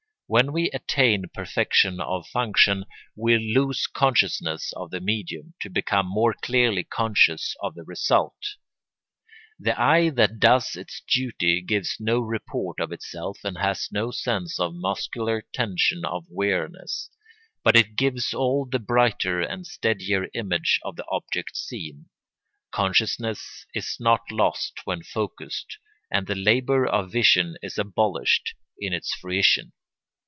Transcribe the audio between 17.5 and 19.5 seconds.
but it gives all the brighter